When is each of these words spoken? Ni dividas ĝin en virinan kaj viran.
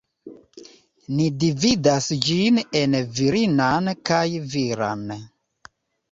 Ni 1.17 1.25
dividas 1.41 2.07
ĝin 2.27 2.57
en 2.79 2.95
virinan 3.19 3.91
kaj 4.11 4.23
viran. 4.55 5.05